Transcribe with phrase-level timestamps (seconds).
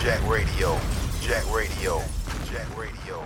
[0.00, 0.78] Jack Radio,
[1.20, 2.00] Jack Radio,
[2.50, 3.22] Jack Radio,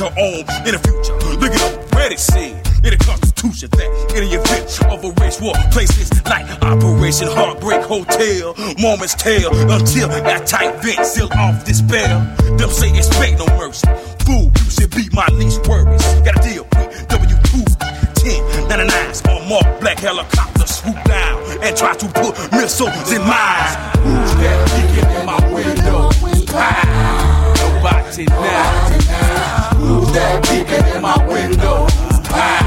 [0.00, 1.14] later on in the future.
[1.40, 2.52] Look at up, where it said
[2.84, 7.82] in the Constitution that in the event of a race war, places like Operation Heartbreak
[7.82, 12.08] Hotel, Mormon's Tale, until that tight vent seal off this despair.
[12.58, 13.88] Them say expect no mercy.
[14.24, 16.04] Fool, you should be my least worries.
[16.24, 17.64] Got a deal with W2
[18.20, 23.72] 10 99s on mark black helicopter swoop down and try to put missiles in mines.
[24.04, 26.10] Who's that peeking in my window?
[26.52, 27.54] Pow!
[27.56, 28.95] Nobody now.
[30.16, 31.84] That peeking in my window?
[32.32, 32.64] Ah.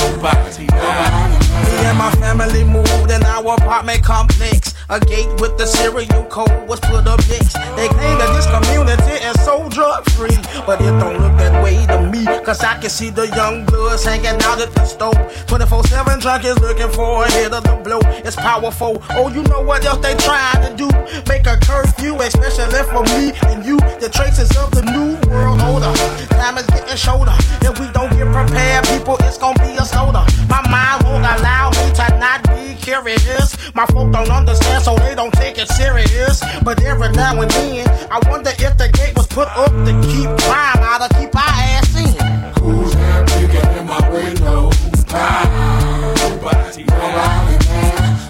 [0.00, 1.28] Nobody now.
[1.60, 3.10] Me and my family moved
[3.46, 4.74] our apartment complex.
[4.88, 7.54] A gate with the serial code was put up next.
[7.76, 11.86] They claim that this community is so drug free, but it don't look that way
[11.86, 12.24] to me.
[12.44, 15.14] Cause I can see the young bloods hanging out at the stove.
[15.46, 18.00] 24 7 junkies looking for a hit of the blow.
[18.26, 19.02] It's powerful.
[19.10, 20.88] Oh, you know what else they trying to do?
[21.28, 23.78] Make a curfew, especially for me and you.
[24.02, 25.92] The traces of the new world order.
[26.34, 27.36] Time is getting shorter.
[27.62, 30.26] If we don't get prepared, people, it's gonna be a soda.
[30.48, 32.49] My mind won't allow me to not
[32.90, 33.56] curious.
[33.74, 36.42] My folk don't understand, so they don't take it serious.
[36.64, 40.30] But every now and then, I wonder if the gate was put up to keep
[40.44, 42.62] crime out or keep our ass in.
[42.62, 44.70] Who's that peeking in my window?
[45.06, 46.14] Pow!
[46.18, 47.60] Nobody now.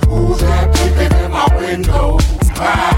[0.09, 2.19] Who's that peeking in my window?
[2.55, 2.90] Pow!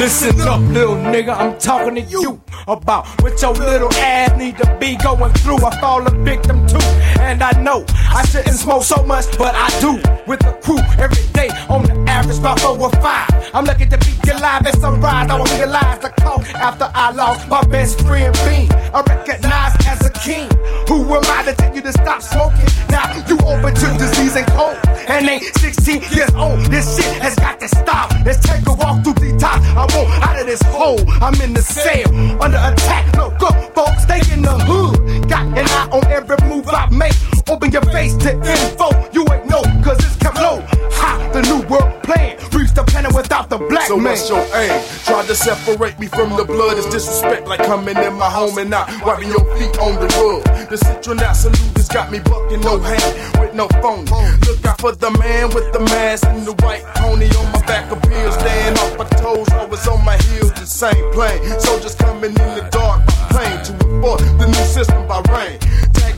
[0.00, 4.76] Listen up, little nigga, I'm talking to you about what your little ass need to
[4.80, 5.58] be going through.
[5.58, 6.78] I fall a victim too,
[7.20, 9.96] and I know I shouldn't smoke so much, but I do.
[10.26, 13.28] With the crew every day, on the average about four or five.
[13.52, 15.28] I'm lucky to be alive at sunrise.
[15.28, 18.70] I won't realize the call after I lost my best friend Bean.
[18.94, 20.48] I recognize as a king.
[20.86, 22.68] Who am I to tell you to stop smoking?
[22.90, 24.78] Now you open to disease and cold,
[25.08, 26.60] and ain't 16 years old.
[26.66, 28.12] This shit has got to stop.
[28.24, 29.60] Let's take a walk through the top.
[29.74, 31.00] I want out of this hole.
[31.20, 32.06] I'm in the cell
[32.40, 33.16] under attack.
[33.16, 35.28] Look up, folks, stay in the hood.
[35.28, 37.14] Got an eye on every move I make.
[37.48, 38.90] Open your face to info.
[39.12, 40.62] You ain't know, cause it's kept low.
[41.02, 42.39] Ha, the new world plan.
[42.60, 44.12] The planet without the black So man.
[44.12, 44.84] what's your aim?
[45.04, 48.68] Try to separate me from the blood is disrespect like coming in my home and
[48.68, 50.44] not wiping your feet on the rug.
[50.68, 54.04] The citronelle salute has got me bucking no hand with no phone.
[54.44, 57.90] Look out for the man with the mask and the white pony on my back
[57.90, 58.34] of bills.
[58.34, 61.40] Staying off my toes, always on my heels, the same plane.
[61.60, 63.00] Soldiers coming in the dark
[63.32, 65.58] plane to report the new system by rain.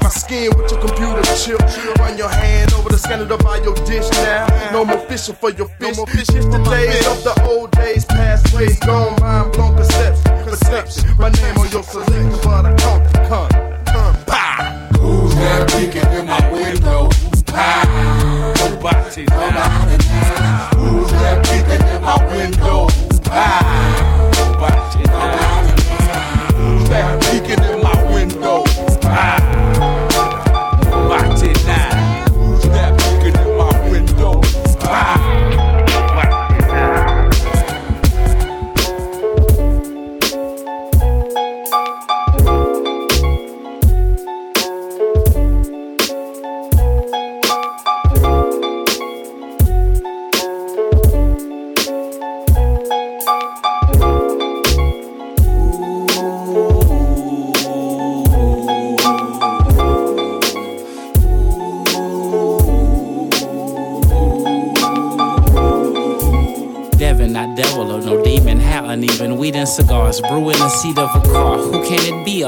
[0.02, 1.60] My skin with your computer chip.
[1.98, 4.46] Run your hand over the scanner to buy your dish now.
[4.72, 5.96] No more fishing for your fish.
[5.96, 10.44] No more It's the days of the old days, past ways gone, mind blown perception.
[10.44, 11.16] Perception.
[11.18, 13.48] My name on your selection, but I come.
[13.86, 14.88] Come, pow.
[14.98, 17.08] Who's that peeking in my window?
[17.46, 18.54] Pow.
[18.58, 20.68] Nobody now.
[20.76, 22.88] Who's that peeking in my window?
[23.24, 23.91] Pow.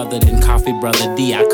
[0.05, 1.35] Other than Coffee Brother D?
[1.35, 1.45] I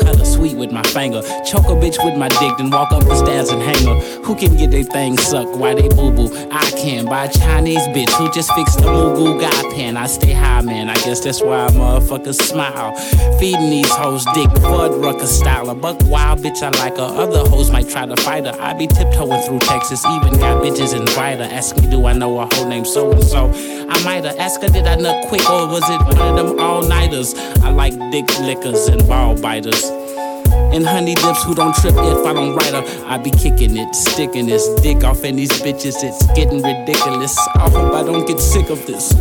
[0.71, 3.61] with my finger, choke a bitch with my dick, then walk up the stairs and
[3.61, 3.99] hang her.
[4.23, 5.55] Who can get their thing sucked?
[5.57, 6.29] Why they boo boo?
[6.51, 9.97] I can buy a Chinese bitch who just fixed the Mugu guy pen.
[9.97, 10.89] I stay high, man.
[10.89, 12.95] I guess that's why motherfuckers smile.
[13.39, 15.69] Feeding these hoes dick, Bud Rucker style.
[15.69, 17.03] A buck wild bitch, I like her.
[17.03, 18.55] Other hoes might try to fight her.
[18.59, 21.49] I be tiptoeing through Texas, even got bitches invite her.
[21.51, 23.51] Ask me, do I know a whole name so and so?
[23.89, 26.59] I might have asked her, did I nut quick or was it one of them
[26.59, 27.33] all nighters?
[27.61, 30.00] I like dick lickers and ball biters.
[30.73, 32.83] And honey dips who don't trip if I don't write her.
[33.05, 36.01] I be kicking it, sticking this dick off in these bitches.
[36.01, 37.37] It's getting ridiculous.
[37.55, 39.13] I hope I don't get sick of this.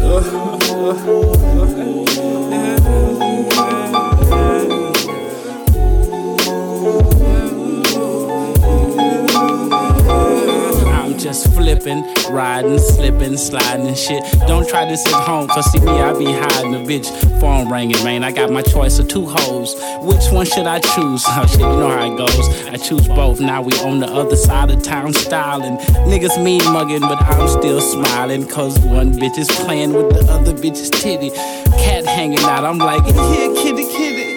[10.86, 12.78] I'm just flipping, riding,
[13.20, 14.22] slipping, sliding and shit.
[14.46, 17.08] Don't try this at home, cause see me, I be hiding a bitch.
[17.40, 18.24] Phone ringing, man.
[18.24, 19.74] I got my choice of two hoes.
[20.00, 21.24] Which one should I choose?
[21.32, 22.66] Oh shit, you know how it goes.
[22.66, 23.40] I choose both.
[23.40, 25.78] Now we on the other side of town styling.
[26.10, 28.46] Niggas mean mugging, but I'm still smiling.
[28.46, 31.30] Cause one bitch is playing with the other bitch's titty.
[31.30, 34.30] Cat hanging out, I'm like, yeah, kitty, kitty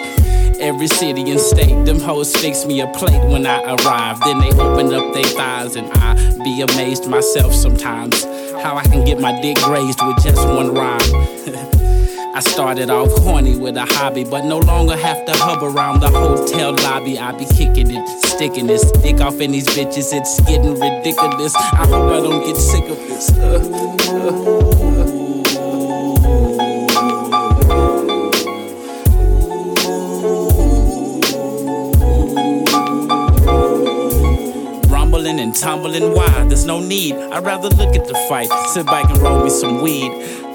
[0.60, 1.84] every city and state.
[1.84, 4.18] Them hoes fix me a plate when I arrive.
[4.20, 8.24] Then they open up their thighs and I be amazed myself sometimes.
[8.64, 10.98] How I can get my dick grazed with just one rhyme.
[12.34, 16.08] I started off horny with a hobby, but no longer have to hub around the
[16.08, 17.18] hotel lobby.
[17.18, 20.14] I be kicking it, sticking this dick off in these bitches.
[20.14, 21.54] It's getting ridiculous.
[21.54, 23.36] I hope I don't get sick of this.
[23.36, 24.73] Uh, uh,
[35.38, 36.50] and tumbling wide.
[36.50, 37.14] There's no need.
[37.14, 40.10] I'd rather look at the fight, sit back and roll me some weed.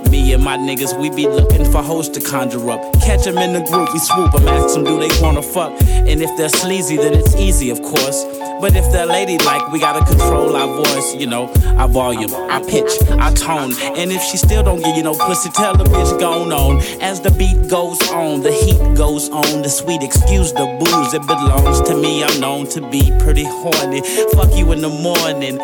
[0.09, 2.81] Me and my niggas, we be looking for hoes to conjure up.
[3.01, 5.71] Catch them in the group, we swoop them, ask them do they wanna fuck.
[5.81, 8.25] And if they're sleazy, then it's easy, of course.
[8.59, 12.91] But if they're ladylike, we gotta control our voice, you know, our volume, our pitch,
[13.11, 13.73] our tone.
[13.95, 16.81] And if she still don't give you no pussy, tell the bitch gone on.
[17.01, 21.25] As the beat goes on, the heat goes on, the sweet excuse the booze, it
[21.25, 22.23] belongs to me.
[22.23, 24.01] I'm known to be pretty horny.
[24.33, 25.57] Fuck you in the morning.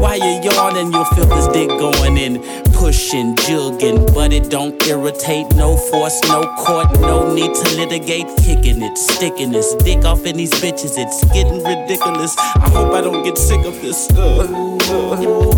[0.00, 2.42] While you're yawning, you'll feel this dick going in.
[2.82, 5.46] Pushing, jugging, but it don't irritate.
[5.54, 8.26] No force, no court, no need to litigate.
[8.38, 10.98] Kicking it, sticking this dick off in these bitches.
[10.98, 12.34] It's getting ridiculous.
[12.36, 14.10] I hope I don't get sick of this.
[14.10, 15.51] Uh.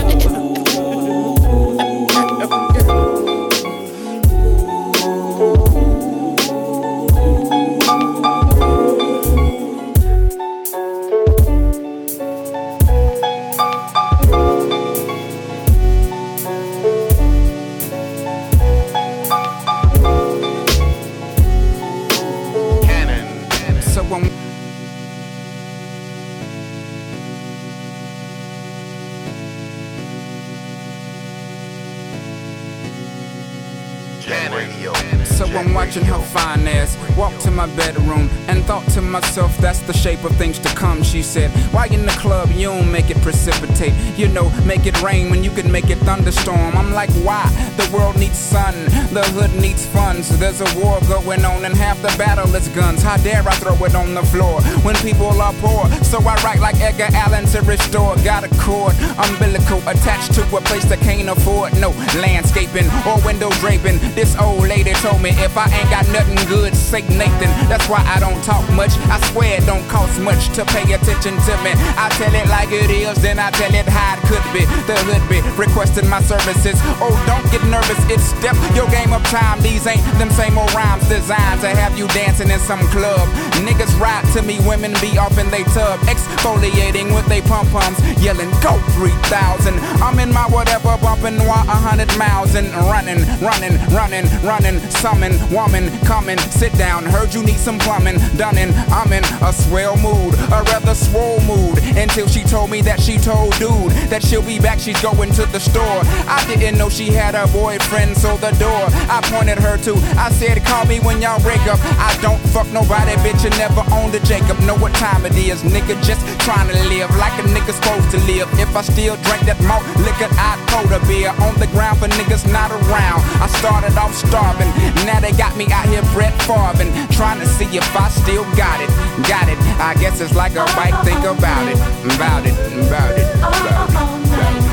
[37.54, 41.02] My bedroom and thought to myself, that's the shape of things to come.
[41.02, 43.94] She said, Why in the club you don't make it precipitate?
[44.16, 46.76] You know, make it rain when you can make it thunderstorm.
[46.76, 47.44] I'm like, Why?
[47.76, 48.74] The world needs sun,
[49.12, 50.38] the hood needs funds.
[50.38, 53.02] There's a war going on, and half the battle is guns.
[53.02, 55.90] How dare I throw it on the floor when people are poor?
[56.04, 58.14] So I write like Edgar Allan to restore.
[58.22, 61.90] Got a cord, umbilical attached to a place that can't afford no
[62.22, 63.98] landscaping or window draping.
[64.14, 67.50] This old lady told me if I ain't got nothing good, say Nathan.
[67.68, 68.92] That's why I don't talk much.
[69.08, 71.72] I swear it don't cost much to pay attention to me.
[71.96, 74.68] I tell it like it is, then I tell it how it could be.
[74.84, 76.76] The hood be requesting my services.
[77.00, 79.60] Oh, don't get nervous, it's step your game up time.
[79.62, 83.24] These ain't them same old rhymes designed to have you dancing in some club.
[83.64, 87.98] Niggas ride to me, women be off in they tub, exfoliating with they pom poms,
[88.20, 89.74] yelling go 3000.
[90.04, 94.78] I'm in my whatever, bumping a hundred miles and running, running, running, running.
[94.90, 97.04] Summon woman coming, sit down.
[97.04, 98.72] Heard you need some plumbing done in.
[98.88, 101.78] I'm in a swell mood, a rather swole mood.
[101.96, 105.46] Until she told me that she told dude that she'll be back, she's going to
[105.46, 106.00] the store.
[106.26, 109.94] I didn't know she had a boyfriend, so the door I pointed her to.
[110.18, 111.78] I said, Call me when y'all break up.
[111.98, 114.58] I don't fuck nobody, bitch, and never owned a Jacob.
[114.60, 118.18] Know what time it is, nigga, just trying to live like a nigga supposed to
[118.26, 118.48] live.
[118.58, 122.08] If I still drink that malt liquor, I'd pour the beer on the ground for
[122.08, 123.22] niggas not around.
[123.40, 124.70] I started off starving,
[125.06, 128.80] now they got me out here Brett Favre, trying to see if I still got
[128.80, 128.88] it,
[129.28, 129.58] got it.
[129.76, 131.76] I guess it's like a bike, think about it,
[132.16, 134.64] about it, about it, about it.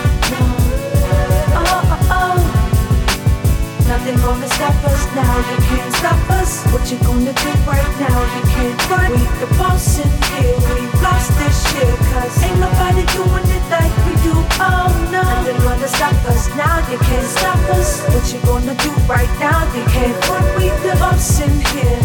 [3.91, 6.63] Nothing gonna stop us now, you can't stop us.
[6.71, 9.11] What you gonna do right now, you can't run.
[9.11, 13.91] We the boss in here, we lost this year, cause ain't nobody doing it like
[14.07, 14.31] we do,
[14.63, 15.23] oh no.
[15.27, 17.99] Nothing gonna stop us now, you can't stop us.
[18.15, 20.45] What you gonna do right now, you can't run.
[20.55, 22.00] We the boss in here.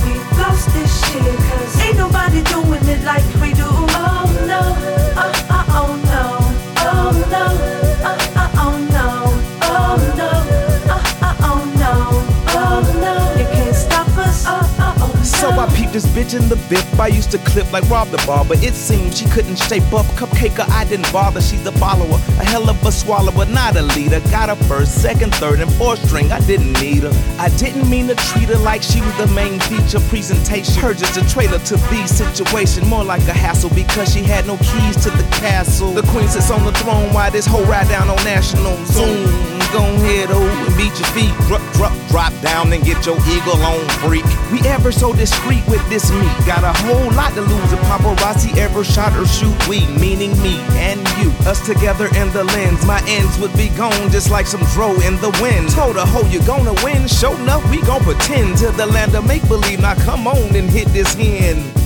[15.97, 16.85] This bitch in the bip.
[17.01, 20.05] I used to clip like Rob the bar, but it seemed she couldn't shape up.
[20.37, 21.41] Cupcaker, I didn't bother.
[21.41, 24.21] She's a follower, a hell of a swallower, but not a leader.
[24.31, 26.31] Got her first, second, third, and fourth string.
[26.31, 27.13] I didn't need her.
[27.39, 30.75] I didn't mean to treat her like she was the main feature presentation.
[30.75, 34.57] Her just a trailer to the situation, more like a hassle because she had no
[34.59, 35.93] keys to the castle.
[35.93, 39.57] The queen sits on the throne while this whole ride down on national zoom.
[39.73, 41.35] Go ahead, oh, and beat your feet.
[41.49, 44.25] Drop, drop, drop down and get your eagle on freak.
[44.53, 46.33] We ever so discreet with this meat.
[46.47, 49.57] Got a whole lot to lose if paparazzi ever shot or shoot.
[49.69, 51.31] We, meaning me and you.
[51.47, 52.85] Us together in the lens.
[52.87, 55.71] My ends would be gone just like some dro in the wind.
[55.71, 57.07] Told her, ho, you gonna win.
[57.07, 59.81] Show enough, we gon' pretend to the land of make believe.
[59.81, 61.86] Now come on and hit this hen.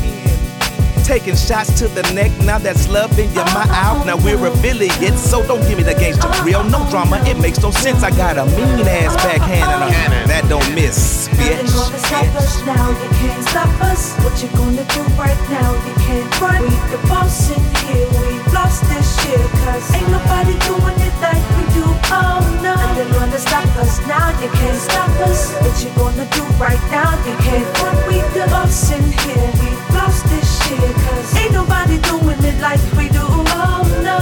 [1.10, 4.06] Taking shots to the neck, now that's love in your mouth.
[4.06, 6.62] Now we're affiliates, so don't give me the gangster grill.
[6.62, 8.04] No drama, it makes no sense.
[8.04, 11.74] I got a mean ass backhand and a that don't miss, Nothing bitch.
[11.74, 14.14] gonna stop us now, you can't stop us.
[14.22, 16.62] What you gonna do right now, you can't run.
[16.62, 17.58] We the boss in
[17.90, 19.42] here, we lost this shit.
[19.66, 21.90] Cause ain't nobody doing it like we do.
[22.14, 22.78] Oh no.
[22.78, 25.58] Nothing gonna stop us now, you can't stop us.
[25.58, 27.98] What you gonna do right now, you can't run.
[28.06, 29.89] We the boss in here, we
[30.24, 30.94] this shit.
[30.96, 33.20] Cause ain't nobody doing it like we do.
[33.22, 34.18] Oh no.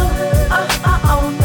[0.50, 1.37] Uh, uh, oh no.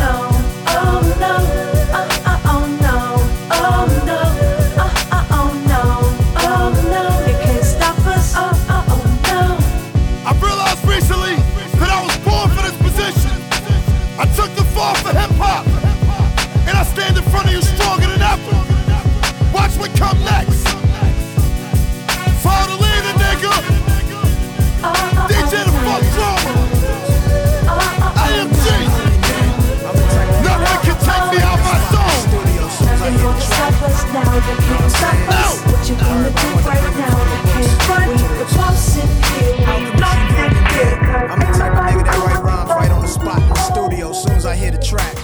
[34.14, 34.36] Now.
[34.36, 35.66] You can't stop us.
[35.66, 37.18] What you gonna do right now?
[37.60, 38.10] You can't.
[38.10, 39.58] We the boss in here.
[39.58, 40.96] We locked in here.
[41.32, 44.12] I'm the type of nigga that write rhymes right on the spot in the studio
[44.12, 45.16] as soon as I hear the track.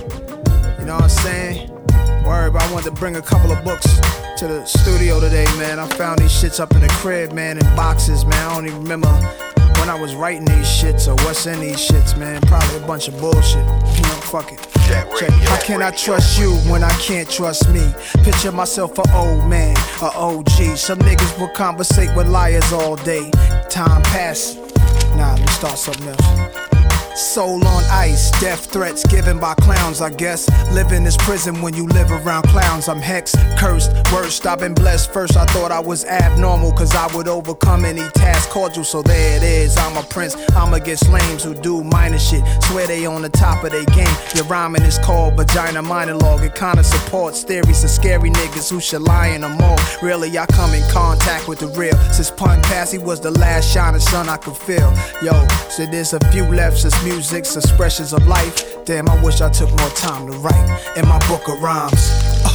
[0.79, 1.69] You know what I'm saying?
[2.25, 3.85] Word, but I wanted to bring a couple of books
[4.37, 5.79] to the studio today, man.
[5.79, 8.49] I found these shits up in the crib, man, in boxes, man.
[8.49, 9.48] I don't even remember
[9.79, 12.41] when I was writing these shits or what's in these shits, man.
[12.41, 13.65] Probably a bunch of bullshit.
[13.65, 14.59] You know, fuck it.
[14.87, 15.07] Check.
[15.47, 17.93] How can I trust you when I can't trust me?
[18.23, 20.77] Picture myself a old man, a OG.
[20.77, 23.29] Some niggas will conversate with liars all day.
[23.69, 24.55] Time pass.
[25.15, 26.68] Nah, let me start something else.
[27.19, 30.49] Soul on ice, death threats given by clowns, I guess.
[30.71, 32.87] Live in this prison when you live around clowns.
[32.87, 34.47] I'm hexed, cursed, worst.
[34.47, 35.11] I've been blessed.
[35.11, 38.85] First, I thought I was abnormal, cause I would overcome any task cordial.
[38.85, 39.77] So there it is.
[39.77, 40.37] I'm a prince.
[40.55, 42.41] I'm against lames who do minor shit.
[42.63, 44.15] Swear they on the top of their game.
[44.33, 46.41] Your rhyming is called vagina monologue.
[46.43, 49.77] It kinda supports theories of scary niggas who should lie in the mall.
[50.01, 51.97] Really, I come in contact with the real.
[52.13, 54.93] Since Punk Passy was the last shining sun I could feel.
[55.21, 58.85] Yo, so there's a few left since music's expressions of life.
[58.85, 62.03] Damn, I wish I took more time to write in my book of rhymes.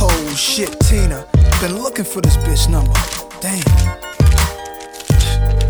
[0.01, 1.27] Oh shit, Tina.
[1.61, 2.93] Been looking for this bitch number.
[3.41, 3.65] Damn.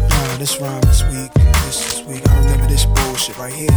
[0.08, 1.32] Nah, this rhyme is weak.
[1.64, 2.28] This is weak.
[2.28, 3.70] I remember this bullshit right here.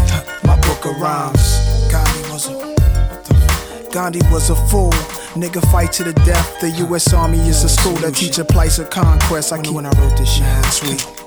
[0.44, 1.46] My book of rhymes.
[1.92, 2.54] Gandhi was a.
[2.54, 4.92] What the f- Gandhi was a fool.
[5.36, 6.60] Nigga fight to the death.
[6.60, 7.14] The U.S.
[7.14, 9.54] Army is a school that teach a place of conquest.
[9.54, 10.44] I keep when I wrote this shit.
[10.44, 11.26] Nah, sweet.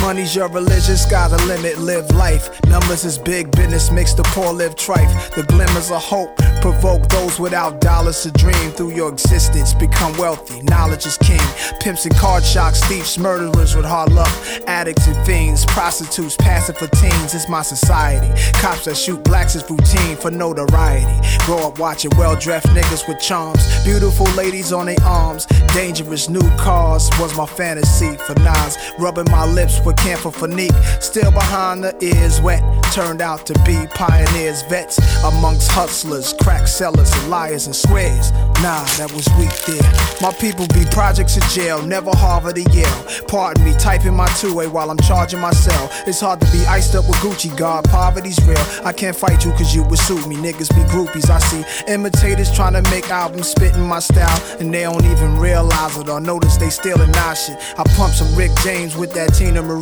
[0.00, 2.50] Money's your religion, sky the limit, live life.
[2.66, 5.34] Numbers is big business, makes the poor live trife.
[5.34, 9.74] The glimmers of hope provoke those without dollars to dream through your existence.
[9.74, 11.40] Become wealthy, knowledge is king.
[11.80, 14.32] Pimps and card sharks, thieves, murderers with hard luck.
[14.66, 17.34] Addicts and fiends, prostitutes, passing for teens.
[17.34, 18.28] It's my society.
[18.54, 21.20] Cops that shoot blacks is routine for notoriety.
[21.46, 23.64] Grow up watching well dressed niggas with charms.
[23.84, 25.46] Beautiful ladies on their arms.
[25.72, 28.78] Dangerous new cars was my fantasy for Nas.
[28.98, 30.72] Rubbing my lips with camphor for Neek.
[31.00, 32.62] Still behind the ears wet.
[32.92, 38.32] Turned out to be pioneers, vets amongst hustlers, crack sellers, and liars and squares.
[38.62, 39.90] Nah, that was weak there.
[40.20, 43.04] My people be projects in jail, never Harvard or Yale.
[43.28, 45.90] Pardon me, typing my two-way while I'm charging my cell.
[46.06, 48.58] It's hard to be iced up with Gucci God, poverty's real.
[48.84, 50.36] I can't fight you cause you would suit me.
[50.36, 51.30] Niggas be groupies.
[51.30, 55.96] I see imitators trying to make albums spitting my style, and they don't even realize
[55.98, 57.58] it or notice they stealing our shit.
[57.78, 59.75] I pump some Rick James with that Teena Marie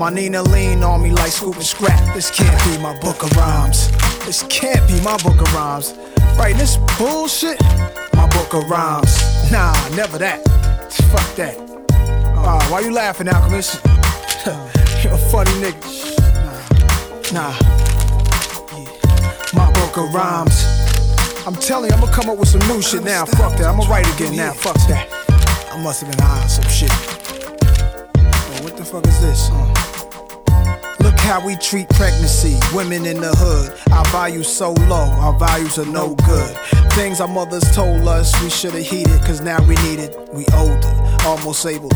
[0.00, 2.14] My Nina lean on me like scoop and scrap.
[2.14, 3.90] This can't be my book of rhymes.
[4.24, 5.94] This can't be my book of rhymes.
[6.38, 7.60] Right, this bullshit,
[8.14, 9.12] my book of rhymes.
[9.52, 10.42] Nah, never that.
[11.12, 11.54] Fuck that.
[12.34, 13.84] Uh, why you laughing, Alchemist?
[15.04, 15.84] You're a funny nigga.
[17.32, 17.52] Nah, nah.
[19.52, 20.64] My book of rhymes.
[21.46, 23.26] I'm telling you, I'm gonna come up with some new shit now.
[23.26, 23.66] Fuck that.
[23.66, 24.54] I'm gonna write again now.
[24.54, 25.08] Fuck that.
[25.72, 27.19] I must have been high on some shit.
[28.80, 29.50] The fuck is this?
[29.52, 30.96] Uh.
[31.04, 33.78] Look how we treat pregnancy, women in the hood.
[33.92, 36.56] Our values so low, our values are no good.
[36.92, 40.16] Things our mothers told us we should have heeded, cause now we need it.
[40.32, 41.90] We older, almost able.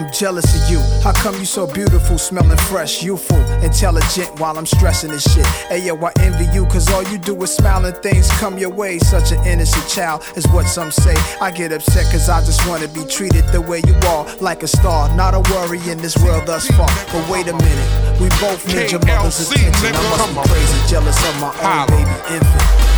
[0.00, 0.80] I'm jealous of you.
[1.02, 5.44] How come you so beautiful, smelling fresh, youthful, intelligent while I'm stressing this shit?
[5.68, 8.70] Hey yo, I envy you, cause all you do is smile and things come your
[8.70, 8.98] way.
[8.98, 11.14] Such an innocent child is what some say.
[11.42, 14.68] I get upset cause I just wanna be treated the way you are, like a
[14.68, 15.14] star.
[15.16, 16.88] Not a worry in this world thus far.
[17.12, 19.84] But wait a minute, we both need your mother's attention.
[19.84, 22.89] I must be crazy, jealous of my own baby infant.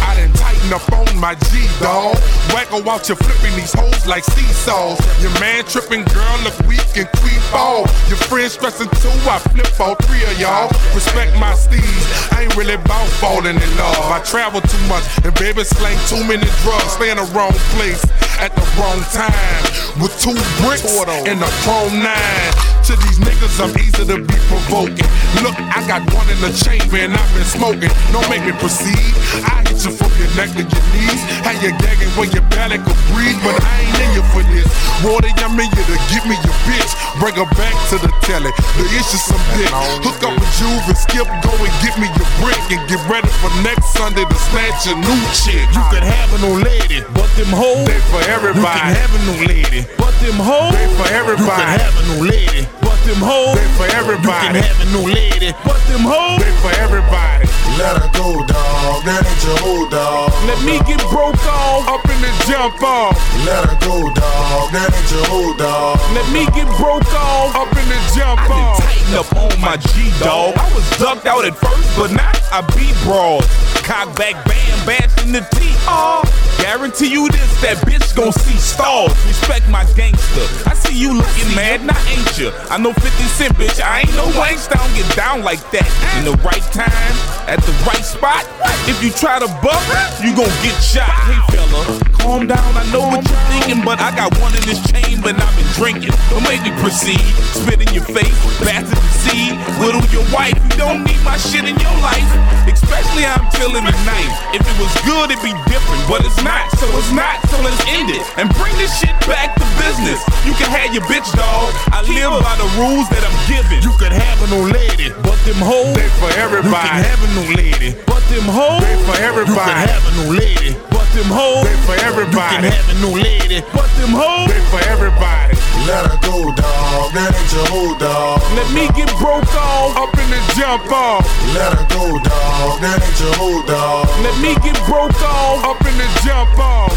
[0.62, 2.14] Tighten up on my G, dawg.
[2.54, 4.98] Wacko out you flipping these hoes like seesaws.
[5.20, 7.80] Your man tripping, girl, look weak and creep all.
[8.06, 10.70] Your friends stressing too, I flip all three of y'all.
[10.94, 14.12] Respect my steeds, I ain't really about falling in love.
[14.12, 16.92] I travel too much, and baby slang too many drugs.
[16.92, 18.02] Stay in the wrong place
[18.42, 19.62] at the wrong time.
[20.02, 20.82] With two bricks
[21.30, 22.72] and a chrome nine.
[22.90, 25.06] To these niggas, I'm easy to be provoking.
[25.46, 27.94] Look, I got one in the chamber and I've been smoking.
[28.10, 29.14] Don't make me proceed.
[29.46, 31.22] I hit you from your neck to your knees.
[31.46, 34.66] How you gagging when your belly could breathe, but I ain't in you for this.
[35.06, 36.90] Water, I'm in you to give me your bitch.
[37.22, 38.50] Bring her back to the telly.
[38.74, 39.70] The issue's some dick.
[40.02, 43.30] Hook up with Juve and skip, go and get me your brick and get ready
[43.38, 45.70] for next Sunday to snatch a new chick.
[45.70, 48.64] You could have an old lady, but them hoes they for everybody.
[48.64, 51.60] You can have an old lady, but them hoes they for everybody.
[51.60, 54.46] You can have an old lady, but them hoes they for everybody.
[54.48, 57.44] You can have an old lady, but them hoes they for everybody.
[57.76, 59.04] Let her go, dog.
[59.04, 60.32] That ain't your old dog.
[60.48, 63.16] Let me get broke off up in the jump off.
[63.44, 64.72] Let her go, dog.
[64.72, 66.00] That ain't your old dog.
[66.16, 68.80] Let me get broke off up in the jump off.
[68.80, 70.56] Tighten up on my G dog.
[70.56, 73.44] I was ducked out at first, but now I be broad.
[73.84, 75.71] Cock back, bam, bash in the teeth.
[75.86, 76.22] Oh,
[76.58, 79.12] guarantee you this, that bitch gon' see stars.
[79.26, 80.46] Respect my gangster.
[80.68, 82.50] I see you looking mad, now ain't you?
[82.70, 83.82] I know 50 Cent, bitch.
[83.82, 84.78] I ain't no gangsta.
[84.78, 85.88] I don't get down like that.
[86.18, 87.14] In the right time,
[87.48, 88.46] at the right spot.
[88.86, 89.82] If you try to buck,
[90.22, 91.10] you gon' get shot.
[91.26, 91.82] Hey fella,
[92.18, 92.72] calm down.
[92.78, 95.70] I know what you're thinking, but I got one in this chamber and I've been
[95.74, 96.14] drinking.
[96.30, 97.22] Don't make me proceed.
[97.54, 99.54] Spit in your face, bastard the seed.
[99.82, 100.54] Whittle your wife.
[100.72, 102.26] You don't need my shit in your life.
[102.66, 104.32] Especially I'm feeling tonight.
[104.54, 106.68] If it was good, it'd be different, but it's not.
[106.76, 107.40] So it's not.
[107.48, 110.20] So let's end it and bring this shit back to business.
[110.44, 111.72] You can have your bitch, dog.
[111.88, 113.80] I live by the rules that I'm given.
[113.80, 116.76] You could have an old lady, but them hoes they for everybody.
[116.76, 119.56] You can have an old lady, but them hoes they for everybody.
[119.56, 120.70] You can have an old lady,
[121.12, 122.66] them hoes they for everybody.
[122.66, 125.54] You can have an old lady, but them hoes they for everybody.
[125.84, 127.12] Let her go, dog.
[127.12, 128.40] That ain't your old dog.
[128.56, 131.26] Let me get broke off up in the jump off.
[131.52, 132.80] Let her go, dog.
[132.80, 134.08] That ain't your old dog.
[134.24, 136.96] Let me get broke off up in the jump off.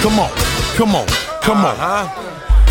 [0.00, 0.30] Come on,
[0.76, 1.06] come on,
[1.42, 1.76] come on.
[1.76, 2.19] Uh-huh.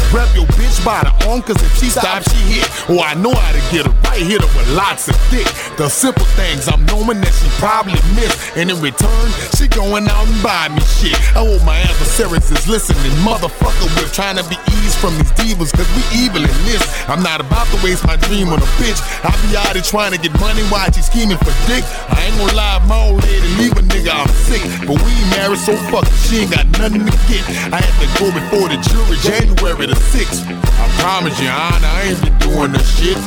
[0.09, 2.65] Grab your bitch by the arm, cause if she stops, she hit.
[2.89, 5.45] Oh, I know how to get her right, hit her with lots of dick.
[5.77, 8.57] The simple things I'm knowing that she probably missed.
[8.57, 11.13] And in return, she going out and buy me shit.
[11.37, 13.13] I hope my adversaries is listening.
[13.21, 16.81] Motherfucker, we're trying to be eased from these divas, cause we evil in this.
[17.05, 18.97] I'm not about to waste my dream on a bitch.
[19.21, 21.85] I be out here trying to get money while she scheming for dick.
[22.09, 24.65] I ain't gonna lie, my old lady leave a nigga, I'm sick.
[24.89, 27.45] But we ain't married, so fuck she ain't got nothing to get.
[27.69, 30.47] I had to go before the jury January the 6th.
[30.47, 33.19] I promise you, Honor, I ain't been doing this shit.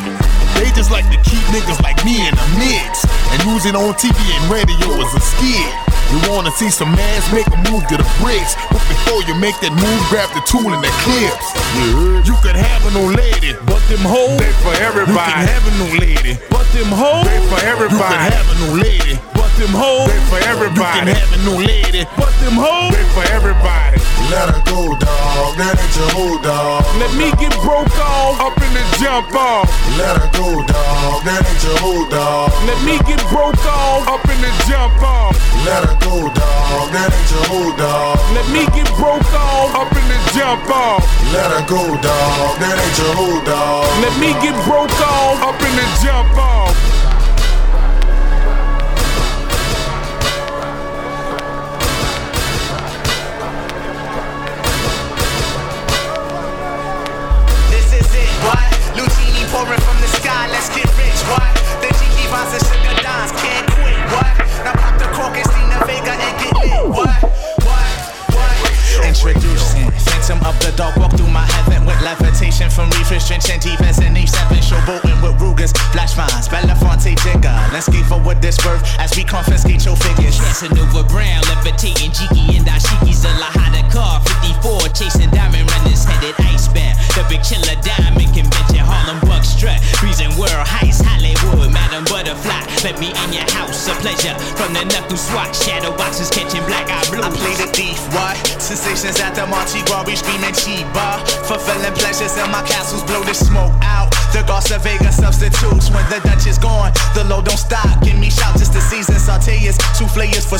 [0.56, 3.94] They just like to keep niggas like me in the mix and use it on
[3.96, 5.72] TV and radio as a skit.
[6.12, 9.56] You wanna see some mans make a move to the bricks, but before you make
[9.64, 11.56] that move, grab the tool and the clips.
[11.72, 15.08] You, you could have an old lady, but them hoes They for everybody.
[15.08, 17.96] You can have an old lady, but them hoes They for everybody.
[17.96, 19.14] You can have an old lady,
[19.52, 20.98] but them hoes They for everybody.
[20.98, 24.00] You can have an old lady, but them hoes They for everybody.
[24.32, 25.52] Let her go, dog.
[25.60, 26.84] That ain't your old dog.
[26.96, 29.68] Let me get broke off up in the jump off.
[30.00, 31.24] Let her go, dog.
[31.28, 32.48] That ain't your old dog.
[32.64, 35.36] Let me get broke off up in the jump off.
[35.68, 36.86] Let her go, dog.
[36.96, 38.16] That ain't your old dog.
[38.32, 41.04] Let me get broke off up in the jump off.
[41.30, 42.52] Let her go, dog.
[42.62, 43.84] That ain't your old dog.
[44.00, 45.21] Let me get broke off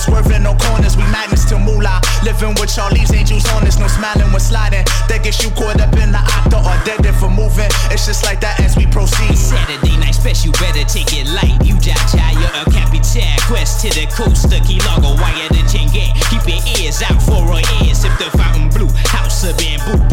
[0.03, 0.97] swerving, no corners.
[0.97, 2.03] We magnets to moolah.
[2.27, 4.85] Living with Charlie's angels on us, no smiling when sliding.
[5.07, 7.71] That gets you caught up in the octa or dead for moving.
[7.95, 9.38] It's just like that as we proceed.
[9.38, 11.55] Saturday night special, better take it light.
[11.62, 13.38] You jaja, you're a capitan.
[13.47, 16.11] Quest to the coast, the key logo, wire the chingy.
[16.31, 18.03] Keep your ears out for our ears.
[18.03, 20.12] Sip the fountain blue, house of bamboo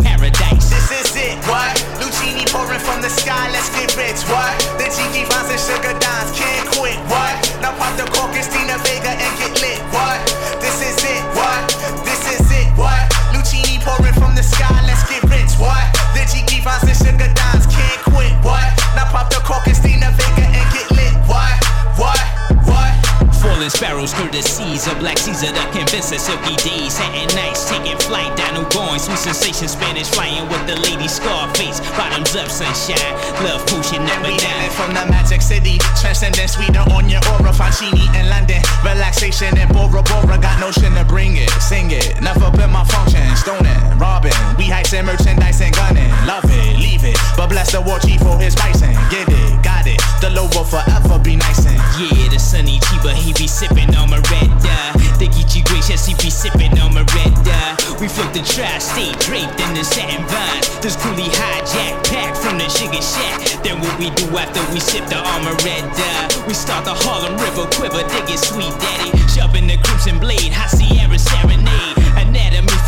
[26.30, 26.94] silky days.
[26.94, 29.00] Satin nights, taking flight down New going.
[29.00, 31.82] Sweet sensation, Spanish flying with the lady Scarface.
[31.98, 33.13] Bottoms up, sunshine.
[33.42, 34.70] Love potion, never We die.
[34.78, 37.52] from the Magic City, transcendent sweeter on your aura.
[37.52, 40.38] Fancini in London, relaxation in Bora Bora.
[40.38, 42.22] Got notion to bring it, sing it.
[42.22, 44.38] Never been my function, stoning, robbing.
[44.58, 46.12] We heisting merchandise and gunning.
[46.30, 47.18] Love it, leave it.
[47.36, 48.94] But bless the war chief for his bison.
[49.10, 50.00] Get it, got it.
[50.22, 54.07] The low will forever be nice and Yeah, the sunny Chiba, he be sipping on
[54.09, 54.95] red dye.
[55.19, 57.75] The Geechee gracious, he be sipping on red dye.
[57.99, 60.63] We float the tri-state draped in the satin vine.
[60.79, 63.63] This coolie hijack pack from the sugar shack.
[63.63, 66.47] Then what we do after we sip the armor red dye?
[66.47, 69.12] We start the Harlem River quiver, dig it sweet daddy.
[69.27, 71.98] Sharpen the crimson blade, high Sierra serenade.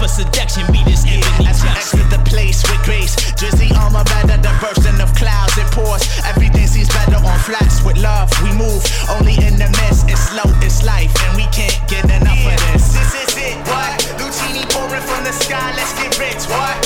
[0.02, 2.02] For seduction, be this ebony As we junction.
[2.02, 6.02] exit the place with grace, Drizzy armor better, the bursting of clouds it pours.
[6.26, 8.34] Everything seems better on flats with love.
[8.42, 8.82] We move
[9.14, 10.10] only in the mist.
[10.10, 12.98] It's slow, it's life, and we can't get enough of this.
[12.98, 14.02] This is it, what?
[14.18, 16.81] Lucini pouring from the sky, let's get rich, what?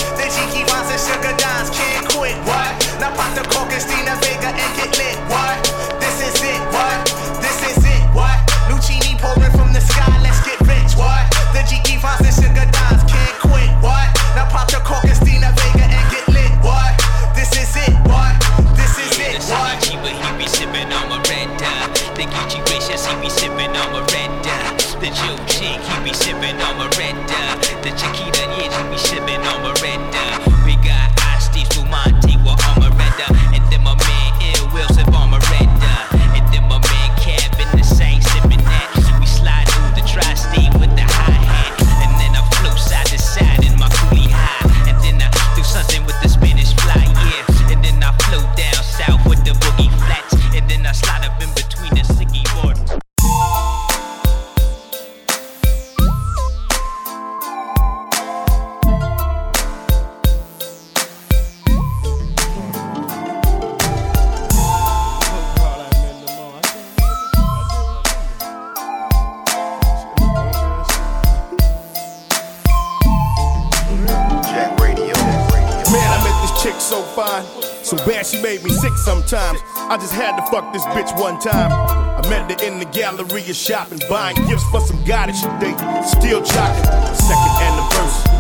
[79.36, 79.62] Sometimes.
[79.76, 81.72] I just had to fuck this bitch one time.
[81.72, 85.78] I met her in the Galleria shopping, buying gifts for some that she date.
[86.08, 88.32] Still jocking, second anniversary.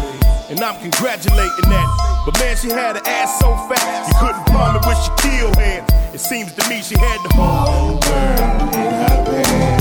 [0.49, 2.23] And I'm congratulating that.
[2.25, 5.51] But man, she had an ass so fat, you couldn't palm it with your kill
[5.59, 5.89] hands.
[6.13, 9.15] It seems to me she had the whole world in her.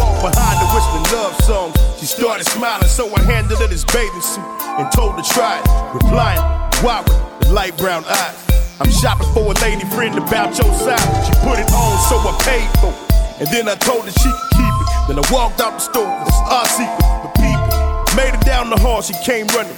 [0.03, 1.77] Walked behind her whistling love songs.
[2.01, 4.45] She started smiling, so I handed her this bathing suit
[4.79, 5.95] and told her try it.
[5.95, 6.41] Replying,
[6.83, 8.44] why with the light brown eyes?
[8.81, 10.99] I'm shopping for a lady friend about your size.
[11.27, 13.15] She put it on, so I paid for it.
[13.39, 14.89] And then I told her she could keep it.
[15.07, 16.99] Then I walked out the store, it's our secret,
[17.39, 18.17] peep it.
[18.19, 19.77] Made it down the hall, she came running.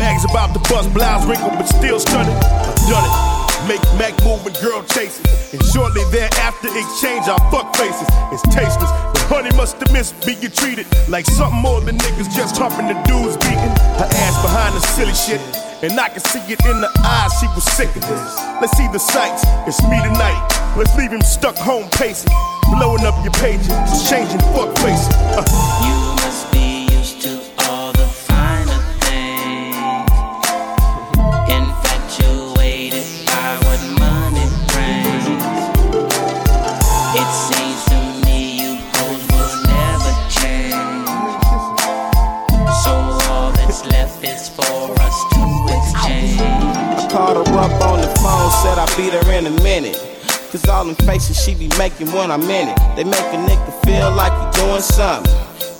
[0.00, 2.32] Bags about to bust, blouse wrinkled, but still stunning.
[2.40, 3.38] I done it.
[3.68, 5.28] Make Mac moving, girl chasing.
[5.52, 8.08] And shortly thereafter, exchange our fuck faces.
[8.32, 12.56] It's tasteless, but honey must have missed being treated like something more than niggas just
[12.56, 13.76] humping the dudes beating.
[14.00, 15.67] Her ass behind the silly shit.
[15.80, 18.36] And I can see it in the eyes, she was sick of this.
[18.60, 20.74] Let's see the sights, it's me tonight.
[20.76, 22.32] Let's leave him stuck home pacing,
[22.76, 23.68] blowing up your pages,
[24.10, 25.08] changing fuck faces.
[25.38, 25.97] Uh.
[48.62, 49.94] Said I'll beat her in a minute.
[50.50, 52.78] Cause all them faces she be making when I'm in it.
[52.96, 55.30] They make a nigga feel like you doing something.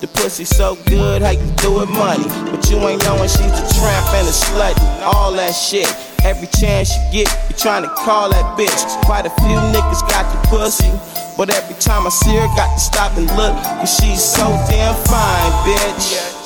[0.01, 2.23] The pussy so good, how you do it money.
[2.53, 5.89] But you ain't knowing she's a tramp and a slut and all that shit.
[6.23, 8.87] Every chance you get, you trying to call that bitch.
[9.03, 10.93] Quite a few niggas got the pussy.
[11.37, 13.57] But every time I see her, got to stop and look.
[13.83, 16.38] Cause she's so damn fine, bitch.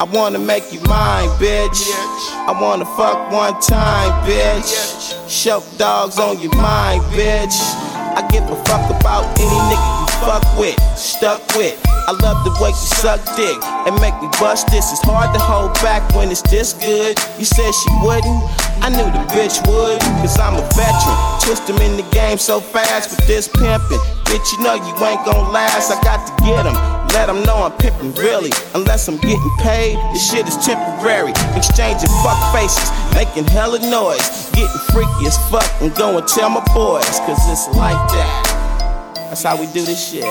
[0.00, 1.78] I wanna make you mine, bitch.
[2.46, 5.14] I wanna fuck one time, bitch.
[5.30, 7.54] Show dogs on your mind, bitch.
[8.18, 11.78] I give a fuck about any nigga you fuck with, stuck with.
[11.86, 14.90] I love the way you suck dick and make me bust this.
[14.90, 17.16] It's hard to hold back when it's this good.
[17.38, 18.42] You said she wouldn't,
[18.82, 21.16] I knew the bitch would, cause I'm a veteran.
[21.40, 24.02] Twist him in the game so fast with this pimping.
[24.26, 25.90] Bitch, you know you ain't gon' last.
[25.90, 26.93] I got to get him.
[27.14, 28.50] Let them know I'm pimping really.
[28.74, 31.30] Unless I'm getting paid, this shit is temporary.
[31.54, 34.50] Exchanging fuck faces, making hella noise.
[34.50, 39.14] Getting freaky as fuck and go and tell my boys, cause it's like that.
[39.28, 40.24] That's how we do this shit,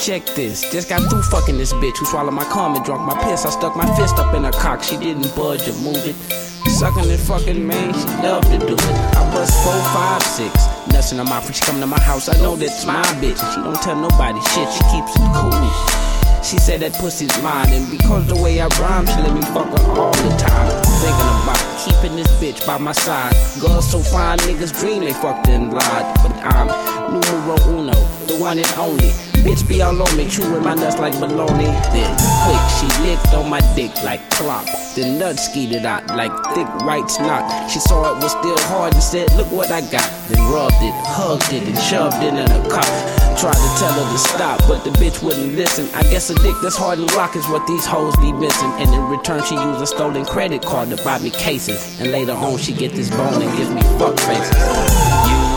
[0.00, 0.70] check this.
[0.70, 3.44] Just got through fucking this bitch who swallowed my cum and drunk my piss.
[3.44, 4.82] I stuck my fist up in her cock.
[4.82, 6.14] She didn't budge or move it.
[6.68, 9.16] Sucking and fucking, man, she love to do it.
[9.16, 10.68] I bust four, five, six.
[11.12, 12.28] In her mouth when she come to my house.
[12.28, 13.38] I know that's my bitch.
[13.54, 14.68] She don't tell nobody shit.
[14.68, 15.52] She keeps it cool.
[16.42, 19.68] She said that pussy's mine, and because the way I rhyme, she let me fuck
[19.78, 20.68] her all the time.
[20.98, 23.32] Thinking about keeping this bitch by my side.
[23.60, 26.16] Girls so fine, niggas dream they fucked and lied.
[26.22, 26.66] But I'm
[27.12, 27.94] numero uno,
[28.26, 29.27] the one and only.
[29.44, 31.70] Bitch be all on me, chewing my nuts like bologna.
[31.94, 34.66] Then quick, she licked on my dick like clock.
[34.94, 37.70] The nut skeeted out like thick white snot.
[37.70, 40.08] She saw it was still hard and said, Look what I got.
[40.28, 43.18] Then rubbed it, hugged it, and shoved it in her cock.
[43.38, 45.88] Tried to tell her to stop, but the bitch wouldn't listen.
[45.94, 48.70] I guess a dick that's hard and rock is what these hoes be missing.
[48.82, 52.00] And in return, she used a stolen credit card to buy me cases.
[52.00, 54.58] And later on, she get this bone and give me fuck faces.
[55.30, 55.47] You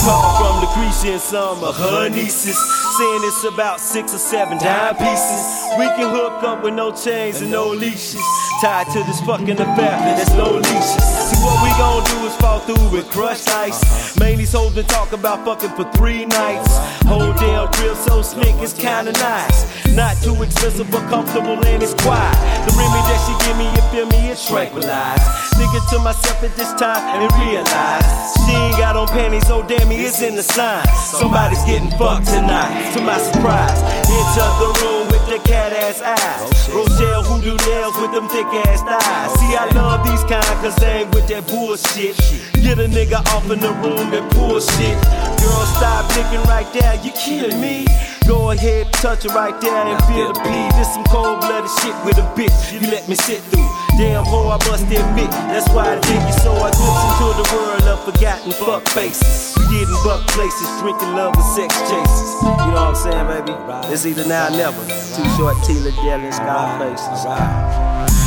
[0.00, 2.56] Call from Lucretia and some of her nieces.
[2.96, 5.42] Saying it's about six or seven dime pieces.
[5.78, 8.24] We can hook up with no chains and no leashes.
[8.62, 11.04] Tied to this fucking affair, there's no leashes.
[11.04, 14.18] See what we gon' do fall through with crushed ice.
[14.18, 16.72] Man, these hoes been talking about fucking for three nights.
[17.06, 19.58] Whole damn crib so slick, it's kinda nice.
[19.94, 22.36] Not too expensive but comfortable and it's quiet.
[22.66, 25.22] The Remy that she give me, you feel me, it's tranquilized.
[25.54, 28.06] Thinking to myself at this time and realize
[28.46, 30.86] she ain't got on panties, so damn me, it's in the sign.
[31.20, 32.92] Somebody's getting fucked tonight.
[32.94, 36.68] To my surprise, enter the room the cat ass eyes.
[36.74, 39.30] Rochelle who do nails with them thick ass thighs.
[39.38, 42.18] See, I love these kind cause they ain't with that bullshit.
[42.58, 44.98] Get a nigga off in the room and pull shit.
[45.38, 47.86] Girl, stop licking right there, you killing me.
[48.26, 50.66] Go ahead, touch it right there and feel the pee.
[50.76, 52.72] This some cold blooded shit with a bitch.
[52.72, 53.79] You let me sit through.
[54.00, 56.54] Damn hoe, I must admit, that's why I dig you so.
[56.56, 59.54] I glimpse into the world of forgotten fuck faces.
[59.58, 62.30] We getting buck places, drinking love and sex chases.
[62.40, 63.52] You know what I'm saying, baby?
[63.92, 64.80] It's either now or never.
[64.88, 68.19] Too short, Tela Dell and Scarface.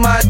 [0.00, 0.29] My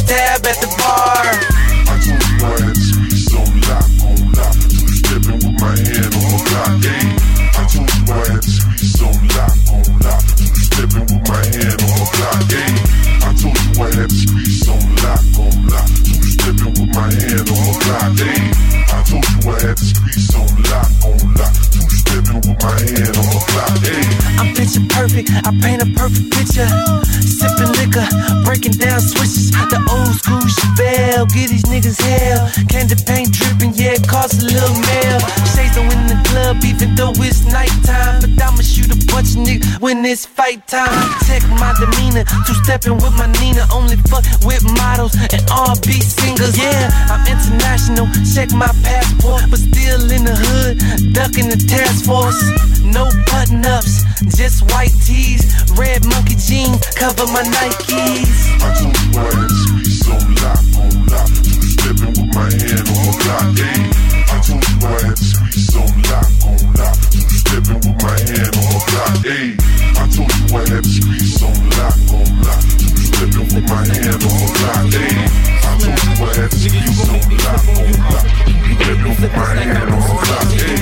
[40.11, 40.91] it's fight time.
[41.27, 43.63] Check my demeanor, two stepping with my Nina.
[43.73, 46.59] Only fuck with models and R&B singers.
[46.59, 49.47] Yeah, I'm international, check my passport.
[49.51, 52.43] But still in the hood, ducking the task force.
[52.83, 54.03] No button ups,
[54.35, 55.47] just white tees.
[55.79, 58.51] Red monkey jeans, cover my Nikes.
[58.59, 61.31] I told you I had streets on lock, on oh, lock.
[61.39, 63.47] Two stepping with my hand on the block.
[63.55, 63.79] Hey,
[64.27, 66.99] I told you I had streets on lock, on oh, lock.
[67.15, 69.15] Two stepping with my hand on the block.
[69.23, 69.80] Hey,
[70.21, 72.61] Told you had the streets on lock, on lock.
[72.77, 74.85] Two stepping with my hand on the block.
[74.93, 78.29] Hey, I told you I had the streets on lock, on lock.
[78.45, 80.45] Two stepping with my hand on the block.
[80.53, 80.77] Hey,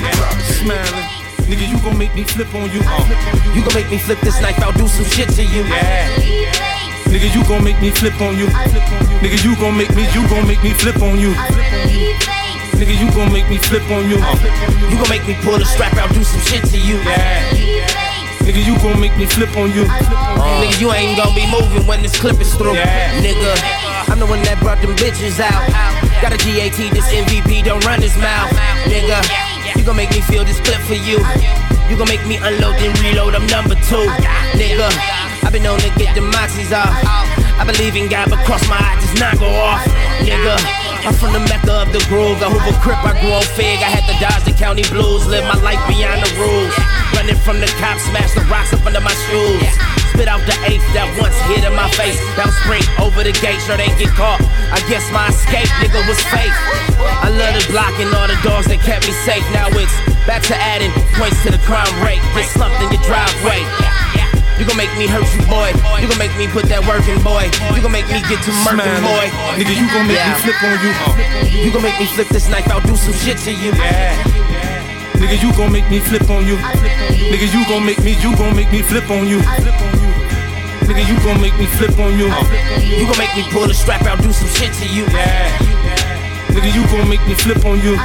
[0.59, 1.07] Smiling.
[1.47, 2.83] Nigga, you gon' make me flip on you.
[2.83, 3.55] Uh.
[3.55, 5.63] You gon' make me flip this knife, I'll do some shit to you.
[5.63, 6.11] Yeah.
[7.07, 8.47] Nigga, you gon' make me flip on you.
[9.23, 11.31] Nigga, you gon' make me, you gon' make me flip on you.
[12.75, 14.19] Nigga, you gon' make me flip on you.
[14.19, 14.35] Uh.
[14.91, 16.99] You gon' make me pull the strap out, do some shit to you.
[17.07, 18.08] Yeah.
[18.49, 19.85] Nigga, you gon' make me flip on you.
[19.85, 20.57] Uh.
[20.57, 22.73] Nigga, you ain't gon' be moving when this clip is through.
[22.73, 23.21] Yeah.
[23.21, 23.53] Nigga,
[24.09, 25.69] I'm the one that brought them bitches out.
[26.17, 28.49] Got a GAT, this MVP don't run his mouth.
[28.89, 29.21] Nigga,
[29.77, 31.21] you gon' make me feel this clip for you.
[31.85, 34.09] You gon' make me unload and reload, I'm number two.
[34.57, 34.89] Nigga,
[35.45, 36.89] I've been known to get the moxies off.
[37.53, 39.85] I believe in God, but cross my eyes does not go off.
[40.25, 40.57] Nigga,
[41.07, 42.43] I'm from the mecca of the groove.
[42.43, 43.79] I Hoover Crip, I grew on Fig.
[43.79, 45.23] I had to dodge the county blues.
[45.27, 46.75] Live my life beyond the rules.
[47.15, 49.63] Running from the cops, smash the rocks up under my shoes.
[50.11, 52.19] Spit out the eighth that once hit in my face.
[52.35, 54.43] Was spring over the gate, sure they get caught.
[54.75, 56.55] I guess my escape, nigga, was fake.
[57.23, 59.45] I love the block and all the dogs that kept me safe.
[59.55, 59.95] Now it's
[60.27, 62.19] back to adding points to the crime rate.
[62.35, 63.63] Get slumped in your driveway.
[64.59, 65.71] You gon' make me hurt you, boy.
[66.03, 67.47] You gon' make me put that work in, boy.
[67.71, 68.99] You gon' make me get to Smiling.
[68.99, 69.31] boy.
[69.55, 70.91] Nigga, you gon' make me flip on you.
[70.91, 71.15] Uh.
[71.63, 73.71] You gon' make me flip this knife, I'll do some shit to you.
[73.79, 74.19] Yeah.
[75.15, 76.59] Nigga, you gon' make me flip on you.
[77.31, 79.39] Nigga, you gon' make me, you gon' make me flip on you.
[80.83, 82.27] Nigga, you gon' make me flip on you.
[82.83, 85.07] You gon' make me pull the strap out, do some shit to you.
[85.15, 85.78] Yeah.
[86.49, 87.95] Nigga, you gon' make me flip on you.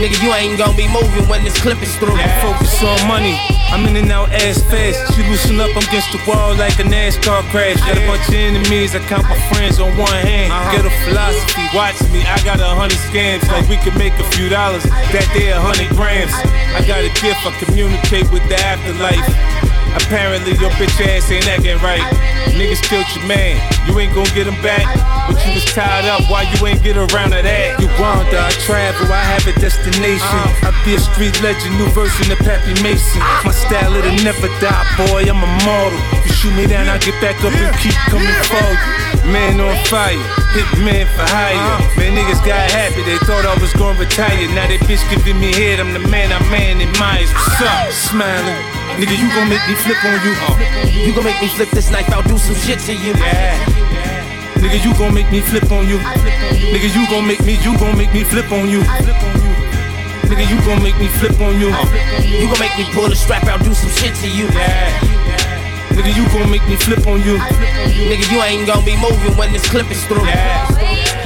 [0.00, 2.16] Nigga, you ain't gon' be moving when this clip is through.
[2.40, 3.34] Focus on money.
[3.72, 5.14] I'm in and out ass fast.
[5.14, 7.80] She loosen up, I'm against the wall like a NASCAR crash.
[7.80, 10.52] Got a bunch of enemies, I count my friends on one hand.
[10.52, 10.76] Uh-huh.
[10.76, 12.20] Get a philosophy, watch me.
[12.22, 14.84] I got a hundred scams, like we can make a few dollars.
[14.84, 16.32] That day, a hundred grams.
[16.76, 19.24] I got a gift, I communicate with the afterlife.
[19.96, 22.04] Apparently, your bitch ass ain't acting right.
[22.52, 23.56] Niggas killed your man,
[23.88, 24.84] you ain't gon' get him back.
[25.26, 27.80] But you was tied up, why you ain't get around to that?
[27.80, 30.40] You wander, I travel, I have a destination.
[30.60, 33.24] I be a street legend, new version of Pappy Mason.
[33.24, 33.48] Ah.
[33.48, 35.96] My style, it'll never die, boy, I'm immortal.
[36.28, 39.32] You shoot me down, I get back up and keep coming for you.
[39.32, 40.18] Man on fire,
[40.52, 41.56] hit man for hire.
[41.56, 41.80] Uh.
[41.96, 44.44] Man, niggas got happy, they thought I was gonna retire.
[44.52, 47.32] Now they bitch giving me head, I'm the man, I'm man in Myers.
[47.32, 47.92] What's up?
[47.92, 48.81] Smiling.
[49.00, 50.34] Nigga, you gon' make me flip on you.
[50.36, 50.86] Uh.
[50.92, 53.14] You gon' make me flip this knife, I'll do some shit to you.
[53.16, 53.56] Yeah.
[54.60, 55.98] Nigga, you gon' make me flip on you.
[55.98, 58.82] Nigga, you gon' make me, you gon' make me flip on you.
[60.28, 61.70] Nigga, you gon' make me flip on you.
[61.72, 62.20] Uh.
[62.22, 64.46] You gon' make me pull the strap out, do some shit to you.
[64.52, 65.22] Yeah.
[65.96, 67.38] Nigga, you gon' make me flip on you.
[67.38, 70.24] Nigga, you ain't gon' be moving when this clip is through.
[70.26, 71.21] Yeah.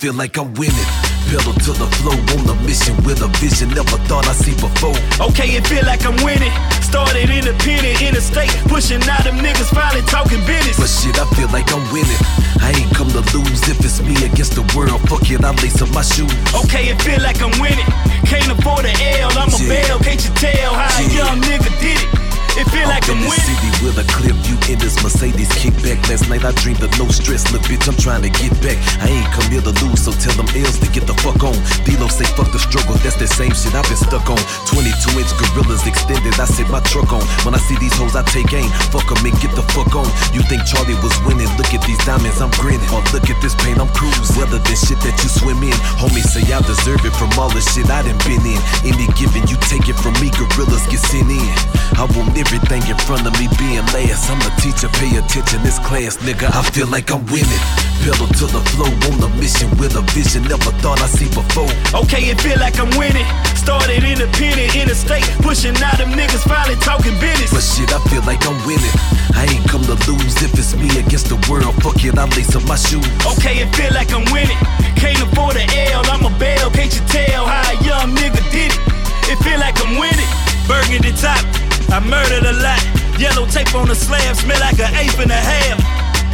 [0.00, 0.88] Feel like I'm winning.
[1.28, 4.96] Pedal to the flow on a mission with a vision never thought I'd see before.
[5.20, 6.50] Okay, it feel like I'm winning.
[6.80, 10.80] Started independent, interstate, pushing out them niggas, finally talking business.
[10.80, 12.16] But shit, I feel like I'm winning.
[12.64, 15.04] I ain't come to lose if it's me against the world.
[15.04, 16.32] Fuck it, I lace up my shoes.
[16.64, 17.86] Okay, it feel like I'm winning.
[18.24, 19.68] Can't afford the L, I'm a Yeah.
[19.68, 19.98] bail.
[20.00, 22.08] Can't you tell how a young nigga did it?
[22.56, 23.69] It feel like I'm winning.
[23.82, 26.00] With a clip, you in this Mercedes kickback.
[26.08, 28.76] Last night I dreamed of no stress, look bitch, I'm trying to get back.
[29.00, 31.56] I ain't come here to lose, so tell them L's to get the fuck on.
[31.88, 34.40] D-Lo say fuck the struggle, that's the same shit I've been stuck on.
[34.68, 37.24] 22 inch gorillas extended, I set my truck on.
[37.48, 40.08] When I see these hoes, I take aim, fuck 'em and get the fuck on.
[40.36, 41.48] You think Charlie was winning?
[41.56, 42.84] Look at these diamonds, I'm grinning.
[42.92, 44.36] Or look at this pain, I'm cruising.
[44.36, 45.76] Weather than shit that you swim in.
[45.96, 48.60] Homie say I deserve it from all the shit I done been in.
[48.84, 51.48] Any given, you take it from me, gorillas get sent in.
[51.96, 54.26] I want everything in front of me being last.
[54.26, 56.50] I'm a teacher, pay attention, this class, nigga.
[56.50, 57.62] I feel like I'm winning.
[58.02, 61.70] Pedal to the flow on a mission with a vision never thought I'd see before.
[61.94, 63.26] Okay, it feel like I'm winning.
[63.54, 67.52] Started independent, interstate, pushing out them niggas, finally talking business.
[67.54, 68.94] But shit, I feel like I'm winning.
[69.36, 71.76] I ain't come to lose if it's me against the world.
[71.84, 73.06] Fuck it, I lace up my shoes.
[73.38, 74.58] Okay, it feel like I'm winning.
[74.98, 75.64] Can't afford the
[75.94, 76.72] L, I'm a bail.
[76.72, 78.80] Can't you tell how a young nigga did it?
[79.28, 80.30] It feel like I'm winning.
[80.66, 81.44] Burgundy top,
[81.92, 82.99] I murdered a lot.
[83.20, 85.76] Yellow tape on the slab, smell like an ape and a half.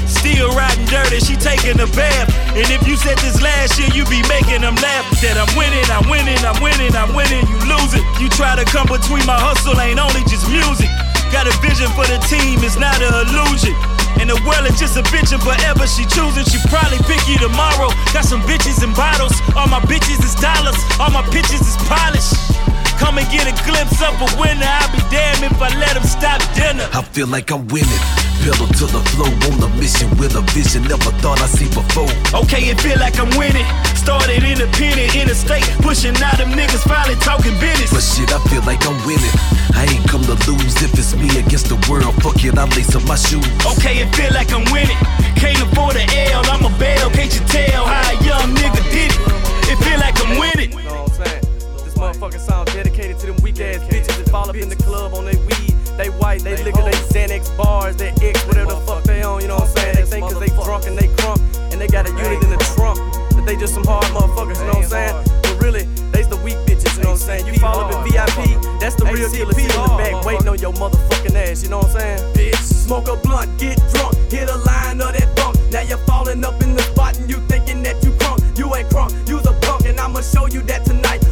[0.06, 2.30] Still riding dirty, she taking a bath.
[2.54, 5.02] And if you said this last year, you be making them laugh.
[5.18, 8.06] That I'm winning, I'm winning, I'm winning, I'm winning, you losing.
[8.22, 10.86] You try to come between my hustle, ain't only just music.
[11.34, 13.74] Got a vision for the team, it's not an illusion.
[14.22, 16.46] And the world is just a bitch and forever she choosing.
[16.46, 17.90] She probably pick you tomorrow.
[18.14, 19.34] Got some bitches and bottles.
[19.58, 20.78] All my bitches is dollars.
[21.02, 22.30] All my pitches is polished.
[22.98, 24.64] Come and get a glimpse of a winner.
[24.64, 26.88] I'll be damned if I let him stop dinner.
[26.92, 28.02] I feel like I'm winning.
[28.40, 32.08] Pedal to the flow on a mission with a vision never thought I'd see before.
[32.30, 33.66] Okay, it feel like I'm winning.
[33.98, 37.90] Started independent, interstate, pushing out them niggas, finally talking business.
[37.90, 39.34] But shit, I feel like I'm winning.
[39.74, 42.14] I ain't come to lose if it's me against the world.
[42.22, 43.44] Fuck it, I lace up my shoes.
[43.76, 44.98] Okay, it feel like I'm winning.
[45.36, 47.10] Can't afford the L, I'm a bail.
[47.10, 49.20] Can't you tell how a young nigga did it?
[49.74, 50.85] It feel like I'm winning.
[52.16, 55.24] Motherfucking song dedicated to them weak ass bitches that fall up in the club on
[55.24, 55.74] they weed.
[55.96, 59.48] They white, they liquor, they Xanax bars, they X, whatever the fuck they on, you
[59.48, 59.96] know what I'm saying?
[59.96, 61.40] They think cause they drunk and they crunk,
[61.72, 62.98] and they got a unit in the trunk,
[63.32, 65.24] that they just some hard motherfuckers, you know what I'm saying?
[65.42, 67.46] But really, they's the weak bitches, you know what I'm saying?
[67.46, 70.74] You fall up in VIP, that's the real killer in the back waiting on your
[70.74, 72.34] motherfucking ass, you know what I'm saying?
[72.34, 75.56] Bitch, smoke a blunt, get drunk, hit a line of that funk.
[75.72, 78.44] Now you're falling up in the spot and you thinking that you crunk.
[78.58, 81.25] You ain't crunk, you's a punk, and I'ma show you that tonight.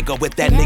[0.00, 0.59] Bigger with that nigga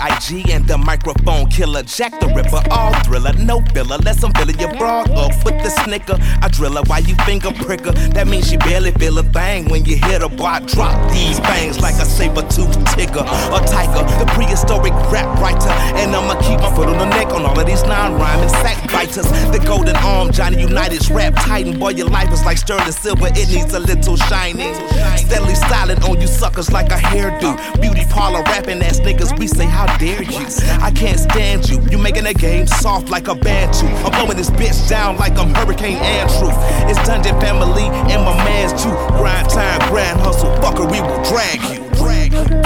[0.00, 0.50] B.I.G.
[0.50, 3.98] and the microphone killer Jack the Ripper, all thriller, no filler.
[3.98, 6.16] Let some filler your bra up with the snicker.
[6.40, 7.92] I drill her while you finger pricker.
[8.16, 10.28] That means she barely feel a thing when you hit her.
[10.30, 15.28] Boy, I drop these bangs like a saber tooth tiger, a tiger, the prehistoric rap
[15.38, 15.68] writer.
[16.00, 18.80] And I'ma keep my foot on the neck on all of these non rhyming sack
[18.90, 19.28] biters.
[19.52, 21.78] The golden arm, Johnny Unitas rap titan.
[21.78, 24.72] Boy, your life is like sterling silver, it needs a little shining.
[25.18, 27.52] Steadily styling on you suckers like a hairdo.
[27.82, 30.46] Beauty parlor rapping ass niggas, we say, How dare you?
[30.80, 31.80] I can't stand you.
[31.90, 33.86] You making the game soft like a bantu.
[33.86, 36.50] I'm blowing this bitch down like I'm Hurricane Andrew.
[36.88, 38.90] It's Dungeon Family and my man's too.
[39.18, 40.50] Grind time, grind hustle.
[40.56, 41.88] Fucker, we will drag you.
[41.96, 42.62] Drag you.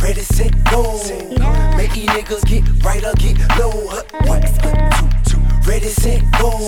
[0.00, 0.82] Ready, set, go.
[1.76, 3.90] Make these niggas get right or get low.
[5.66, 6.58] Ready, set, go.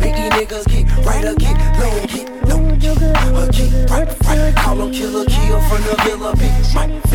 [0.00, 2.06] Make these niggas get right or get low.
[2.06, 4.54] Get low, uh, get right, right.
[4.56, 6.34] Call them killer, kill from the villa.
[6.36, 7.05] Beat, might,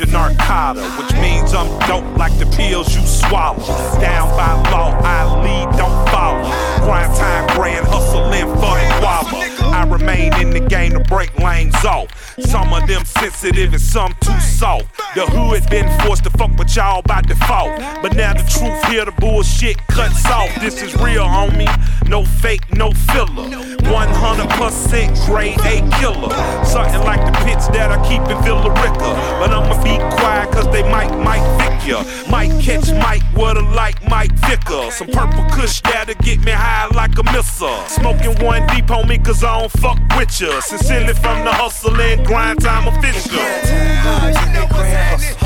[0.00, 3.58] of narcotic, which means I'm dope like the pills you swallow.
[4.00, 6.42] Down by law, I lead, don't follow.
[6.84, 9.63] Grind time, grand hustling for the guava.
[9.84, 12.08] I remain in the game to break lanes off.
[12.40, 14.86] Some of them sensitive and some too soft.
[15.14, 17.78] The hood been forced to fuck with y'all by default.
[18.00, 20.48] But now the truth here, the bullshit cuts off.
[20.58, 21.68] This is real, homie.
[22.08, 23.44] No fake, no filler.
[23.84, 26.32] 100% grade A killer.
[26.64, 29.10] Something like the pits that I keep in Villa Rica.
[29.38, 32.04] But I'ma be quiet cause they might, might vic ya.
[32.30, 34.90] Might catch Mike with a light Mike Vicker.
[34.90, 37.84] Some purple kush that'll get me high like a missile.
[37.86, 40.60] Smoking one deep, homie, cause I don't fuck with ya.
[40.60, 43.38] Sincerely from the hustle and grind time official.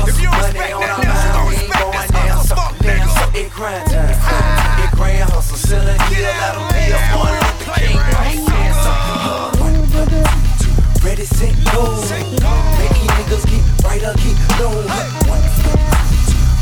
[0.07, 3.09] If you respect that, nigga, don't respect that motherfucker, nigga.
[3.17, 4.09] So it grind time.
[4.83, 7.97] It grand hustle, selling deal, let 'em be a one like the king.
[11.03, 11.81] Ready, set, go.
[12.77, 14.77] Make these niggas get right or get low.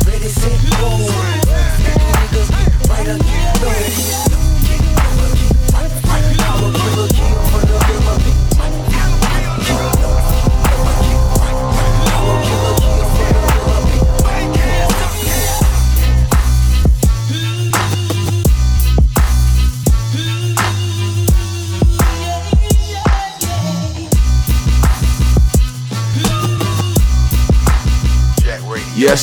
[0.07, 0.89] Ready, set, go.
[1.84, 3.76] Make these niggas get right or get low.
[6.47, 7.09] Call 'em killer,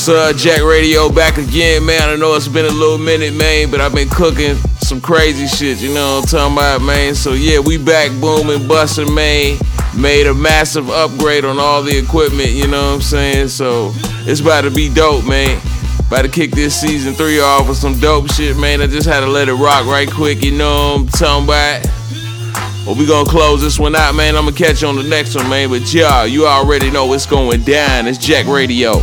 [0.04, 2.02] Jack Radio back again, man.
[2.10, 5.80] I know it's been a little minute, man, but I've been cooking some crazy shit,
[5.80, 7.14] you know what I'm talking about, man.
[7.14, 9.56] So, yeah, we back booming, busting, man.
[9.96, 13.48] Made a massive upgrade on all the equipment, you know what I'm saying?
[13.48, 13.92] So,
[14.26, 15.58] it's about to be dope, man.
[16.00, 18.82] About to kick this season three off with some dope shit, man.
[18.82, 21.86] I just had to let it rock right quick, you know what I'm talking about?
[22.84, 24.36] Well, we gonna close this one out, man.
[24.36, 25.70] I'm gonna catch you on the next one, man.
[25.70, 28.06] But y'all, you already know what's going down.
[28.06, 29.00] It's Jack Radio.